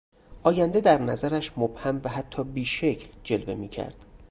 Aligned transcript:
آینده 0.43 0.81
در 0.81 1.01
نظرش 1.01 1.51
مبهم 1.57 2.01
و 2.03 2.09
حتی 2.09 2.43
بیشکل 2.43 3.07
جلوه 3.23 3.55
میکرد. 3.55 4.05